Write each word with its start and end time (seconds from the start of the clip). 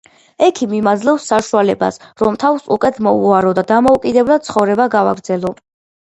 ექიმი 0.43 0.77
მაძლევს 0.85 1.27
საშუალებას, 1.31 1.99
რომ 2.23 2.39
თავს 2.45 2.65
უკეთ 2.77 2.99
მოვუარო 3.09 3.53
და 3.61 3.67
დამოუკიდებლად 3.75 4.51
ცხოვრება 4.51 4.91
გავაგრძელო. 4.99 5.55